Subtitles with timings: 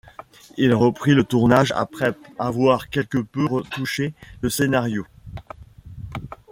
[0.57, 5.05] Il reprit le tournage après avoir quelque peu retouché le scénario.